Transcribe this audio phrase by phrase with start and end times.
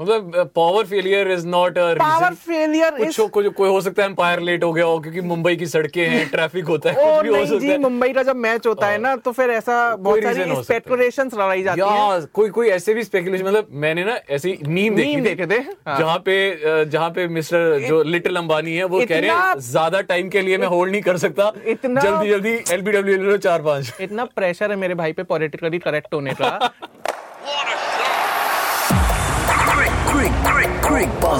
[0.00, 4.08] मतलब power failure is not a power failure कुछ हो, कुछ कोई हो सकता है
[4.08, 7.28] एम्पायर लेट हो गया हो क्योंकि मुंबई की सड़कें हैं ट्रैफ़िक होता है कुछ भी
[7.30, 10.22] हो सकता जी है। मुंबई का जब मैच होता है ना तो फिर ऐसा बहुत
[10.22, 14.18] सारी हो है। स्पेकुलेशंस लड़ाई जाती है। कोई कोई ऐसे भी स्पेकुलेशन मतलब मैंने ना
[14.30, 18.76] ऐसी मीम देखी थी देखे थे, हाँ। जहाँ पे जहाँ पे मिस्टर जो लिटिल अंबानी
[18.76, 22.04] है वो कह रहे हैं ज़्यादा टाइम के लिए मैं होल्ड नहीं कर सकता। इतना-
[22.04, 26.14] जल्दी जल्दी एलबीडब्ल्यू ले लो चार पाँच। इतना प्रेशर है मेरे भाई पे पॉलिटिकली करेक्ट
[26.14, 26.58] होने का।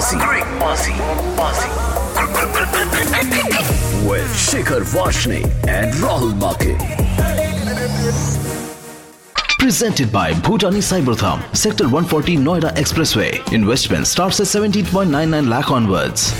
[0.00, 0.16] Bossy.
[0.16, 0.92] Greek Bossy.
[1.36, 1.68] Bossy.
[4.08, 6.78] With Shikhar Vashne and Rahul Make.
[9.58, 13.52] Presented by Bhutani Cybertham, Sector 140 Noida Expressway.
[13.52, 16.32] Investment starts at 17.99 lakh onwards.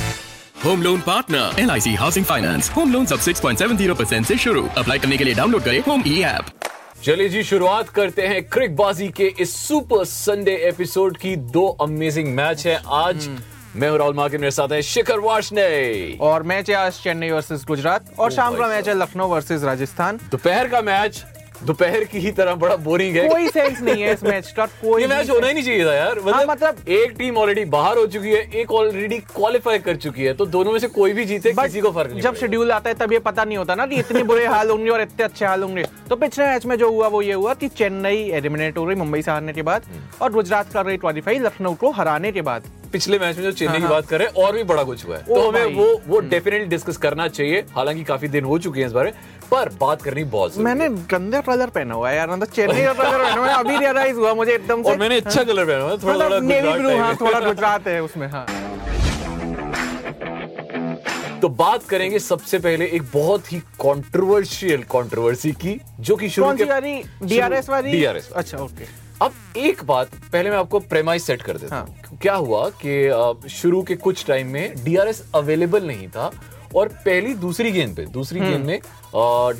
[0.65, 4.63] Home loan partner L I C housing finance home loan सब 6.70 percent ऐसी शुरू
[4.79, 6.60] apply करने के लिए download करें home ई app
[7.04, 12.66] चलिए जी शुरुआत करते हैं क्रिकबाजी के इस सुपर संडे एपिसोड की। दो अमेजिंग मैच
[12.68, 13.28] है। आज
[13.76, 18.14] मैं राहुल मार्के मेरे साथ है शिखर वाशने और मैच है आज चेन्नई वर्सेस गुजरात
[18.20, 21.24] और शाम का मैच है लखनऊ वर्सेस राजस्थान। दोपहर का मैच
[21.66, 25.02] दोपहर की ही तरह बड़ा बोरिंग है। कोई सेंस नहीं है इस मैच का कोई
[25.02, 27.98] ये मैच होना ही नहीं चाहिए था यार। मतलब, हाँ, मतलब- एक टीम ऑलरेडी बाहर
[27.98, 31.26] हो चुकी है एक ऑलरेडी क्वालिफाई कर चुकी है तो दोनों में से कोई भी
[31.26, 33.86] जीते किसी को फ़र्क नहीं जब शेड्यूल आता है तब ये पता नहीं होता ना
[33.86, 36.90] कि इतने बुरे हाल होंगे और इतने अच्छे हाल होंगे। तो पिछले मैच में जो
[36.92, 40.04] हुआ वो ये हुआ कि चेन्नई एलिमिनेट हो रही मुंबई से हारने के बाद हम्म।
[40.22, 43.78] और गुजरात कर रही क्वालिफाई लखनऊ को हराने के बाद। पिछले मैच में जो चेन्नई
[43.78, 46.68] की हाँ, बात करें और भी बड़ा कुछ हुआ है। तो हमें वो वो डेफिनेटली
[46.70, 49.12] डिस्कस करना चाहिए। हालाँकि काफ़ी दिन हो चुके हैं इस बारे
[49.52, 53.24] पर बात करनी बहुत मैंने गंदे कलर पहना हुआ है यार मतलब चेन्नई का कलर
[53.24, 55.92] पहना हुआ है अभी रियलाइज़ हुआ मुझे एकदम से। और मैंने अच्छा कलर पहना हुआ
[55.92, 58.46] है, थोड़ा थोड़ा मतलब नेवी ब्लू हाँ थोड़ा गुजरात है उसमें हाँ।
[61.42, 66.94] तो बात करेंगे सबसे पहले एक बहुत ही कंट्रोवर्शियल कंट्रोवर्सी की जो कि शुरू वाली?
[67.24, 67.92] डीआरएस वाली?
[67.92, 68.86] डीआरएस अच्छा ओके
[69.22, 73.50] अब एक बात पहले मैं आपको प्रेमाइज सेट कर देता हाँ। हूँ क्या हुआ कि
[73.50, 76.32] शुरू के कुछ टाइम में डीआरएस अवेलेबल नहीं था
[76.76, 78.80] और पहली दूसरी गेंद पे दूसरी हम्म। गेंद में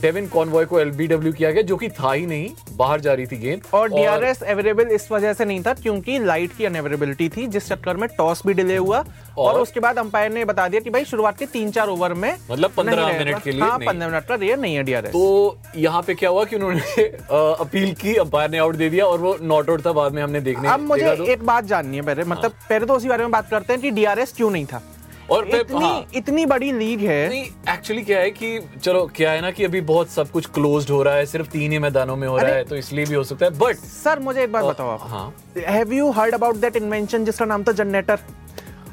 [0.02, 3.38] डेविन कॉनवॉय को एलबीडब्ल्यू किया गया जो कि था ही नहीं बाहर जा रही थी
[3.38, 7.68] गेंद। और डीआरएस अवेलेबल इस वजह से नहीं था क्योंकि लाइट की अनअवेलेबिलिटी थी जिस
[7.70, 10.90] चक्कर में टॉस भी डिले हुआ। और, और- उसके बाद अंपायर ने बता दिया कि
[10.90, 14.26] भाई शुरुआत के तीन चार ओवर में मतलब पंद्रह मिनट के लिए हाँ पंद्रह मिनट
[14.26, 18.50] का रेयर नहीं है डीआरएस तो यहाँ पे क्या हुआ कि उन्होंने अपील की अंपायर
[18.50, 21.16] ने आउट दे दिया और वो नॉट आउट था बाद में हमने देखने अब मुझे
[21.16, 23.82] तो। एक बात जाननी है पहले मतलब पहले तो उसी बारे में बात करते हैं
[23.82, 24.82] कि डीआरएस क्यों नहीं था।
[25.32, 29.42] और इतनी हाँ, इतनी बड़ी लीग है। नहीं एक्चुअली क्या है कि चलो क्या है
[29.42, 32.28] ना कि अभी बहुत सब कुछ क्लोज्ड हो रहा है सिर्फ़ तीन ही मैदानों में
[32.28, 34.90] हो रहा है तो इसलिए भी हो सकता है बट सर मुझे एक बात बताओ
[34.90, 35.34] आप। हाँ।
[35.68, 38.20] Have you heard about that invention जिसका नाम था जनरेटर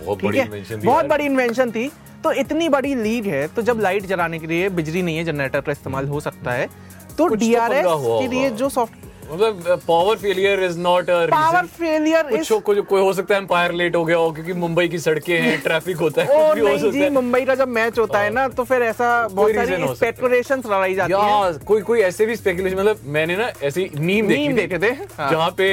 [0.04, 1.91] बहुत बड़ी इन्वेंशन बहुत बड़ी इन्वेंशन थी।
[2.25, 5.60] तो इतनी बड़ी लीग है तो जब लाइट जलाने के लिए बिजली नहीं है जनरेटर
[5.60, 10.16] का इस्तेमाल हो सकता है तो कुछ तो डीआरएस के लिए जो सॉफ्ट मतलब power
[10.16, 13.97] failure is not a power failure कुछ हो, कुछ कोई हो सकता है एम्पायर लेट
[13.97, 16.91] हो गया हो क्योंकि मुंबई की सड़कें हैं ट्रैफ़िक होता है कुछ भी हो सकता
[16.91, 20.67] जी है। मुंबई का जब मैच होता है ना तो फिर ऐसा बहुत सारी स्पेकुलेशंस
[20.67, 24.78] लड़ाई जाती है। कोई कोई ऐसे भी स्पेकुलेशन मतलब मैंने ना ऐसी मीम देखी देखे
[24.78, 25.69] थे, हाँ। जहाँ पे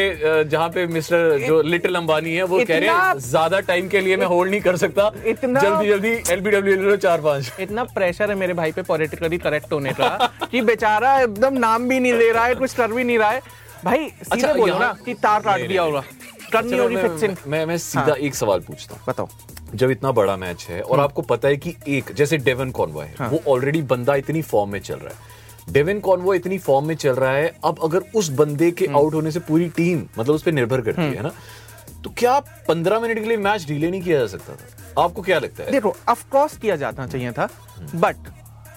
[0.50, 4.18] जहाँ पे मिस्टर जो लिटिल अंबानी है वो कह रहे हैं ज़्यादा टाइम के लिए
[4.18, 8.30] मैं होल्ड नहीं कर सकता। इतना- जल्दी जल्दी एलबीडब्ल्यू ले लो चार पाँच। इतना प्रेशर
[8.30, 10.10] है मेरे भाई पे पॉलिटिकली करेक्ट होने का
[10.52, 13.42] कि बेचारा एकदम नाम भी नहीं ले रहा है कुछ कर भी नहीं रहा है।
[13.86, 16.04] भाई सीधे अच्छा, बोलो ना कि तार काट दिया होगा।
[16.52, 19.28] टर्न नहीं हो मैं- फिक्सिंग मैं मैं सीधा हाँ। एक सवाल पूछता हूँ। बताओ।
[19.76, 23.06] जब इतना बड़ा मैच है हम्म। और आपको पता है कि एक जैसे डेवन कॉनवॉय
[23.06, 26.86] है हाँ। वो ऑलरेडी बंदा इतनी फॉर्म में चल रहा है। डेवन कॉनवॉय इतनी फॉर्म
[26.88, 30.04] में चल रहा है अब अगर उस बंदे के हम्म। आउट होने से पूरी टीम
[30.20, 31.32] मतलब उस पर निर्भर करती है ना
[32.04, 35.04] तो क्या पंद्रह मिनट के लिए मैच डिले नहीं किया जा सकता था?
[35.04, 35.72] आपको क्या लगता है?
[35.72, 37.50] देखो ऑफकोर्स किया जाना चाहिए था
[37.96, 38.16] बट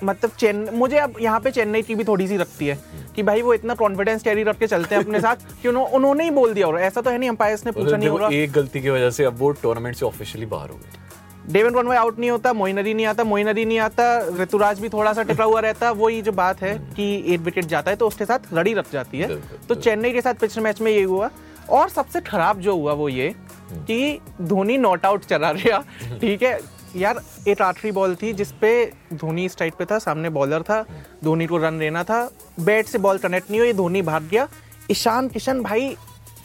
[0.05, 2.79] मतलब चेन्नई मुझे अब यहाँ पे चेन्नई की भी थोड़ी सी रखती है
[3.17, 6.25] कि भाई वो इतना कॉन्फिडेंस कैरी रख के चलते हैं अपने साथ कि उन्हों- उन्होंने
[6.25, 8.81] ही बोल दिया और ऐसा तो है नहीं अंपायर्स ने पूछा नहीं होगा। एक गलती
[8.81, 11.07] की वजह से अब वो टूर्नामेंट से ऑफिशियली बाहर हो गए।
[11.53, 14.05] डेवन कॉनवे आउट नहीं होता मोइनरी नहीं आता मोइनरी नहीं आता
[14.41, 17.91] ऋतुराज भी थोड़ा सा टिका हुआ रहता वही जो बात है कि एट विकेट जाता
[17.91, 19.29] है तो उसके साथ लड़ी रख जाती है।
[19.69, 21.31] तो चेन्नई के साथ पिछले मैच में ये हुआ।
[21.71, 23.35] और सबसे खराब जो हुआ वो ये
[23.73, 25.79] कि धोनी नॉट आउट चला रहा
[26.21, 26.78] ठीक है?
[26.97, 28.73] यार एक आखिरी बॉल थी जिसपे
[29.15, 30.85] धोनी इस पे था सामने बॉलर था
[31.25, 32.29] धोनी को रन लेना था
[32.61, 34.49] बैट से बॉल कनेक्ट नहीं हुई धोनी भाग गया
[34.91, 35.97] ईशान किशन भाई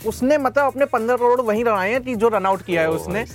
[0.07, 3.25] उसने मतलब अपने पंद्रह करोड़ वहीं लगाए हैं कि जो रन आउट किया है उसने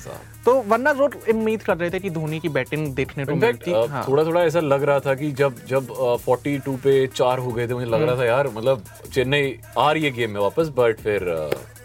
[0.44, 4.04] तो वरना लोग उम्मीद कर रहे थे कि धोनी की बैटिंग देखने को मिलती हाँ।
[4.08, 5.92] थोड़ा थोड़ा ऐसा लग रहा था कि जब जब
[6.24, 9.58] फोर्टी टू पे चार हो गए थे मुझे लग हम्म। रहा था यार मतलब चेन्नई
[9.78, 11.26] आ रही है गेम में वापस बट फिर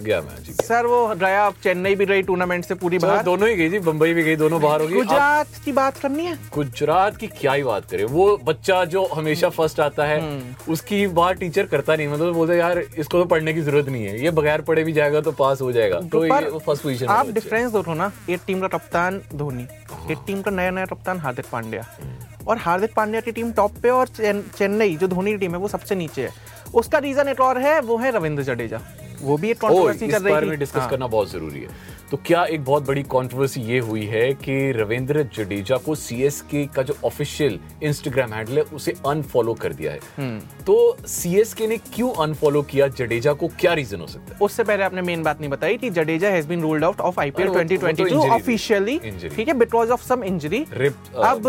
[0.01, 3.69] गया मैच सर वो गया चेन्नई भी रही टूर्नामेंट से पूरी बाहर दोनों ही गई
[3.69, 6.37] जी बम्बई भी गई दोनों बाहर हो गई। गुजरात की बात करनी है?
[6.53, 11.05] गुजरात की क्या ही बात करें वो बच्चा जो हमेशा फ़र्स्ट आता है हम्म। उसकी
[11.13, 14.31] बात टीचर करता नहीं मतलब बोलते यार इसको तो पढ़ने की ज़रूरत नहीं है ये
[14.33, 18.11] बगैर पढ़े भी जाएगा तो पास हो जाएगा। तो फ़र्स्ट पोजीशन आप डिफरेंस देखो ना
[18.29, 19.63] एक टीम का कप्तान धोनी
[20.11, 21.85] एक टीम का नया नया कप्तान हार्दिक पांड्या।
[22.47, 25.67] और हार्दिक पांड्या की टीम टॉप पे और चेन्नई जो धोनी की टीम है वो
[25.67, 26.29] सबसे नीचे है।
[26.75, 28.79] उसका रीजन एक और है वो है रविंद्र जडेजा।
[29.23, 31.67] वो भी एक कंट्रोवर्सी चल रही बारे थी। डिस्कस हाँ। करना बहुत ज़रूरी है।
[32.11, 36.83] तो क्या एक बहुत बड़ी कंट्रोवर्सी ये हुई है कि रविंद्र जडेजा को सीएसके का
[36.83, 39.99] जो ऑफिशियल इंस्टाग्राम हैंडल है उसे अनफॉलो कर दिया है?
[40.17, 42.87] हम्म। तो सीएसके ने क्यों अनफॉलो किया?
[42.87, 44.39] जडेजा को क्या रीजन हो सकता है?
[44.41, 47.47] उससे पहले आपने मेन बात नहीं बताई कि Jadeja has been ruled out of IPL
[47.47, 48.99] अरे वो- वो तो 2022 ऑफिशियली
[49.35, 50.65] ठीक है बिकॉज़ ऑफ़ सम इंजरी
[51.15, 51.47] अब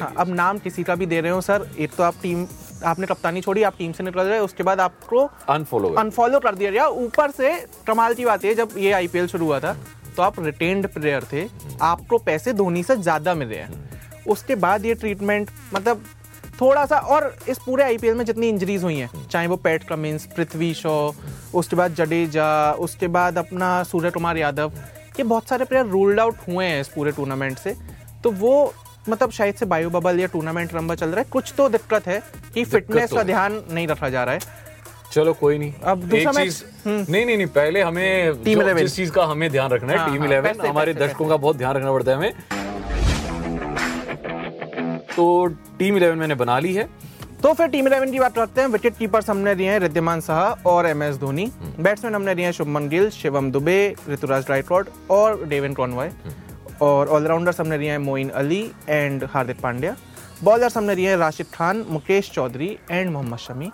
[0.00, 2.46] हाँ, अब नाम किसी का भी दे रहे हो सर एक तो आप टीम
[2.82, 6.70] आपने कप्तानी छोड़ी आप टीम से निकल रहे उसके बाद आपको अनफॉलो अनफॉलो कर दिया
[6.70, 7.52] गया। ऊपर से
[7.86, 9.76] कमाल की बात है जब ये आईपीएल शुरू हुआ था
[10.16, 11.46] तो आप रिटेन्ड प्लेयर थे
[11.82, 16.04] आपको पैसे धोनी से ज़्यादा मिले हैं। उसके बाद ये ट्रीटमेंट मतलब
[16.60, 20.26] थोड़ा सा और इस पूरे आईपीएल में जितनी इंजरीज हुई हैं चाहे वो पैट कमिंस
[20.36, 20.96] पृथ्वी शॉ
[21.54, 22.50] उसके बाद जडेजा
[22.80, 24.72] उसके बाद अपना सूर्य कुमार यादव
[25.18, 27.74] ये बहुत सारे प्लेयर रूल्ड आउट हुए हैं इस पूरे टूर्नामेंट से।
[28.24, 28.52] तो वो
[29.08, 32.22] मतलब शायद से बायो बबल या टूर्नामेंट लंबा चल रहा है। कुछ तो दिक्कत है
[32.54, 34.40] कि फिटनेस तो का ध्यान नहीं रखा जा रहा है।
[35.12, 38.96] चलो कोई नहीं। अब दूसरा चीज़ नहीं नहीं नहीं पहले हमें टीम जो- 11 जिस
[38.96, 41.76] चीज़ का हमें ध्यान रखना है हाँ, टीम हाँ, इलेवन हमारे दर्शकों का बहुत ध्यान
[41.76, 42.32] रखना पड़ता है हमें।
[45.16, 45.46] तो
[45.78, 46.88] टीम इलेवन मैंने बना ली है।
[47.42, 50.56] तो फिर टीम इलेवन की बात करते हैं। विकेट कीपर्स हमने दिए हैं रिद्धिमान साहा
[50.66, 54.88] और एम एस धोनी। हम्म। बैट्समैन हमने दिए हैं शुभमन गिल शिवम दुबे ऋतुराज राइटॉड
[55.10, 56.32] और डेविन कॉनवॉय। हम्म।
[56.82, 59.96] और ऑलराउंडर्स हमने दिए हैं Moeen Ali and Hardik Pandya.
[60.44, 63.70] Bowlers हमने दिए हैं राशिद खान मुकेश चौधरी एंड मोहम्मद शमी।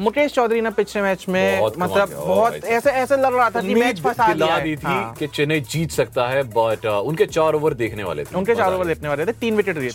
[0.00, 3.74] मुकेश चौधरी ने पिछले मैच में बहुत मतलब बहुत ऐसे ऐसे लग रहा था कि
[3.74, 7.74] मैच फंसा दिया। दी थी हाँ। कि चेन्नई जीत सकता है बट उनके चार ओवर
[7.74, 9.90] देखने वाले थे। उनके चार ओवर देखने वाले थे। तीन विकेट लिए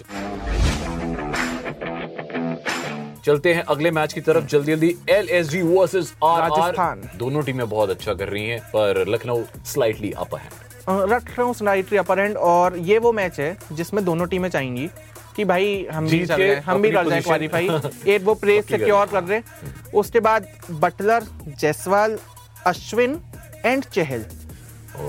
[3.26, 7.10] चलते हैं अगले मैच की तरफ़। जल्दी जल्दी L S G versus Rajasthan.
[7.18, 10.50] दोनों टीमें बहुत अच्छा कर रही हैं पर लखनऊ स्लाइटली अपर है
[10.90, 14.88] रख रहा हूँ स्नाइट्री अपर एंड और ये वो मैच है जिसमें दोनों टीमें चाहेंगी
[15.36, 17.70] कि भाई हम भी चल रहे हैं हम भी कर जाए क्वालिफाई
[18.08, 22.18] एक वो प्रेस सिक्योर कर रहे हैं उसके बाद बटलर जयसवाल
[22.66, 23.20] अश्विन
[23.66, 24.26] एंड चहल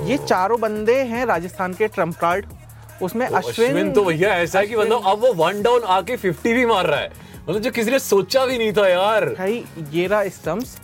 [0.04, 2.46] ये चारों बंदे हैं राजस्थान के ट्रंप कार्ड
[3.02, 6.16] उसमें तो अश्विन अश्विन तो भैया ऐसा है कि मतलब अब वो वन डाउन आके
[6.18, 7.10] 50 भी मार रहा है।
[7.48, 10.76] मतलब जो किसी ने सोचा भी नहीं था यार। भाई ये रहा स्टम्प्स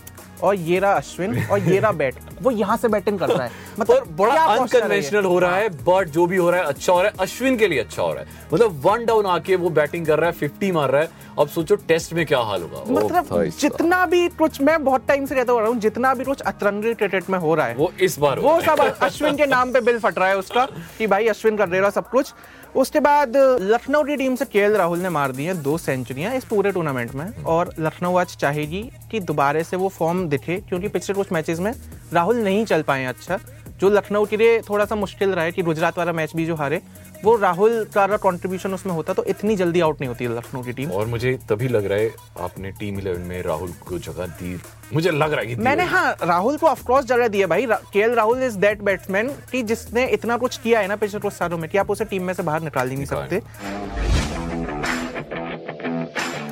[0.43, 3.51] और ये रहा अश्विन और ये रहा बैट। वो यहाँ से बैटिंग कर रहा है
[3.79, 4.59] बड़ा posture है ये?
[4.59, 7.57] अनकन्वेंशनल हो। रहा है बट जो भी हो रहा है अच्छा हो रहा है अश्विन
[7.57, 10.39] के लिए अच्छा हो रहा है। मतलब वन डाउन आके वो बैटिंग कर रहा है
[10.39, 11.09] 50 मार रहा है।
[11.39, 15.35] अब सोचो टेस्ट में क्या हाल होगा। मतलब जितना भी कुछ मैं बहुत टाइम से
[15.35, 18.19] कहता हो रहा हूँ जितना भी कुछ अतरंगी क्रिकेट में हो रहा है वो इस
[18.19, 20.67] बार वो सब अश्विन के नाम पे बिल फट रहा है उसका
[20.99, 22.33] कि भाई अश्विन कर दे रहा सब कुछ।
[22.75, 26.45] उसके बाद, लखनऊ की टीम से केएल राहुल ने मार दी है दो सेंचुरियाँ इस
[26.45, 31.15] पूरे टूर्नामेंट में। और लखनऊ आज चाहेगी कि दोबारा से वो फॉर्म दिखे, क्योंकि पिछले
[31.15, 31.73] कुछ मैचेस में
[32.13, 33.39] राहुल नहीं चल पाए अच्छा
[33.81, 36.55] जो लखनऊ के लिए थोड़ा सा मुश्किल रहा है कि गुजरात वाला मैच भी जो
[36.55, 36.81] हारे
[37.25, 40.91] वो राहुल का कंट्रीब्यूशन उसमें होता तो इतनी जल्दी आउट नहीं होती लखनऊ की टीम
[40.91, 42.11] और मुझे तभी लग रहा है
[42.41, 44.57] आपने टीम इलेवन में राहुल को जगह दी।
[44.95, 48.43] मुझे लग रहा है मैंने हाँ। राहुल को ऑफकोर्स जगह दी है भाई। के राहुल
[48.43, 51.79] इज़ दैट बैट्समैन कि जिसने इतना कुछ किया है ना पिछले कुछ सालों में कि
[51.79, 53.41] आप उसे टीम में से बाहर निकाल ही नहीं सकते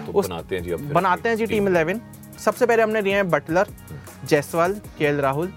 [0.07, 2.01] तो उस- बनाते हैं जी अब बनाते हैं जी टीम इलेवन
[2.45, 3.67] सबसे पहले हमने दिए हैं बटलर
[4.29, 5.53] जायसवाल के राहुल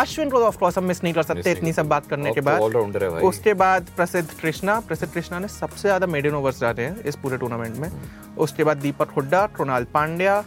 [0.00, 2.60] अश्विन को तो ऑफकोर्स हम मिस नहीं कर सकते इतनी सब बात करने के बाद।
[3.24, 7.36] उसके बाद प्रसिद्ध कृष्णा प्रसिद्ध कृष्णा ने सबसे ज़्यादा मेडन ओवर्स डाले हैं इस पूरे
[7.38, 7.90] टूर्नामेंट में।
[8.38, 10.42] उसके बाद Deepak Hooda Krunal Pandya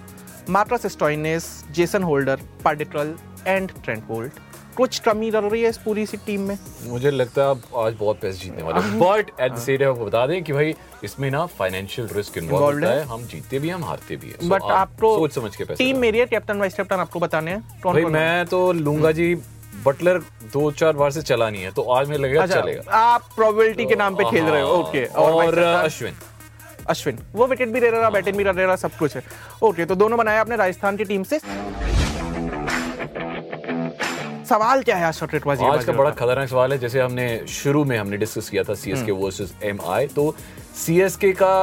[0.50, 3.14] Marcus Stoinis Jason Holder Padikkal
[3.48, 4.40] and Trent Boult
[4.78, 6.58] कुछ कमी रह रही है इस पूरी सी टीम में?
[6.84, 10.06] मुझे लगता है आप आज बहुत पैसे जीतने वाले but at the same time आपको
[10.06, 13.70] बता दें कि भाई इसमें ना फाइनेंशियल रिस्क इन्वॉल्व होता है। है। हम जीतते भी
[13.70, 16.60] हम हारते भी हैं। बट आप आपको सोच समझ के पैसे टीम मेरी है कैप्टन
[16.60, 19.34] वाइस कैप्टन आपको बताने हैं। कौन भाई मैं तो लूँगा जी
[19.86, 20.20] बटलर
[20.54, 23.86] दो चार बार से चला नहीं है तो आज में लगेगा अच्छा चलेगा। आप प्रोबेबिलिटी
[23.86, 26.16] के नाम पे खेल रहे हो। हाँ, ओके और vice अश्विन।
[26.90, 29.24] अश्विन वो विकेट भी ले रहा बैटिंग भी कर रहा सब कुछ है।
[29.64, 31.40] ओके तो दोनों बनाया आपने राजस्थान की टीम से।
[34.50, 38.18] सवाल क्या है आज आज का बड़ा खतरनाक सवाल है जैसे हमने शुरू में हमने
[38.18, 40.36] डिस्कस किया था सीएसके। वर्सेस एमआई तो
[40.76, 41.54] सीएसके का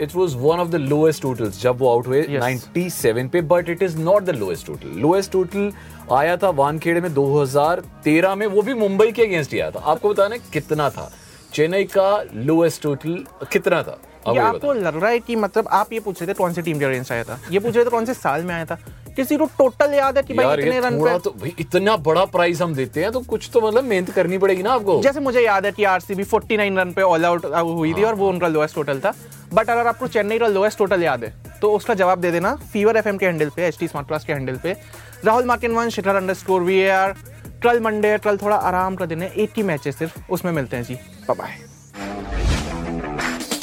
[0.00, 2.42] it was one of the lowest totals जब वो आउट हुए Yes.
[2.44, 5.70] 97 पे but it is not the lowest total lowest total
[6.12, 10.08] आया था वानखेड़े में 2013 में वो भी मुंबई के अगेंस्ट ही आया था। आपको
[10.08, 11.10] बताना कितना था?
[11.54, 13.98] चेन्नई का लोएस्ट टोटल कितना था?
[14.28, 16.78] ये आपको लग रहा है कि मतलब आप ये पूछ रहे थे कौन सी टीम
[16.78, 17.38] के अगेंस्ट आया था?
[17.50, 18.78] ये पूछ रहे थे कौन से साल में आया था?
[19.20, 22.60] किसी को टोटल याद है कि भाई इतने रन पे तो भाई इतना बड़ा प्राइस
[22.62, 25.66] हम देते हैं तो कुछ तो मतलब मेहनत करनी पड़ेगी ना आपको। जैसे मुझे याद
[25.66, 29.00] है कि आरसीबी 49 रन पे ऑल आउट हुई थी और वो उनका लोएस्ट टोटल
[29.00, 29.14] था।
[29.54, 32.96] बट अगर आपको चेन्नई का लोएस्ट टोटल याद है तो उसका जवाब दे देना फीवर
[32.96, 34.76] एफएम के हैंडल पे एच टी स्मार्ट प्लस के हैंडल पे।
[35.24, 37.14] Rahul मार्किन one Shikhar under score V R
[37.60, 40.76] troll Monday troll थोड़ा आराम का दिन है एक ही मैच है सिर्फ़ उसमें मिलते
[40.76, 40.94] हैं जी।
[41.30, 41.58] By